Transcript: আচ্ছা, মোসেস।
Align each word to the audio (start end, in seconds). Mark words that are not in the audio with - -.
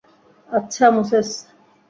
আচ্ছা, 0.49 0.85
মোসেস। 0.91 1.29